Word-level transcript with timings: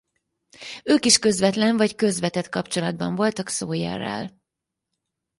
Ők 0.83 1.05
is 1.05 1.19
közvetlen 1.19 1.77
vagy 1.77 1.95
közvetett 1.95 2.49
kapcsolatban 2.49 3.15
voltak 3.15 3.49
Sawyerrel. 3.49 4.41